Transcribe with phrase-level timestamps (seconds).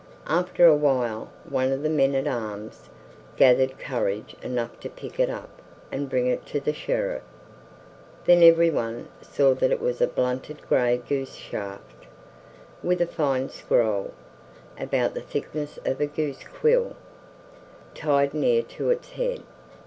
[0.25, 2.89] After a while one of the men at arms
[3.37, 7.21] gathered courage enough to pick it up and bring it to the Sheriff.
[8.25, 12.07] Then everyone saw that it was a blunted gray goose shaft,
[12.81, 14.15] with a fine scroll,
[14.79, 16.95] about the thickness of a goose quill,
[17.93, 19.43] tied near to its head.